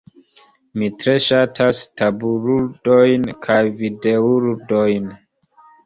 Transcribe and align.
Mi 0.79 0.87
tre 1.03 1.13
ŝatas 1.25 1.83
tabulludojn 2.03 3.31
kaj 3.47 3.61
videoludojn. 3.85 5.11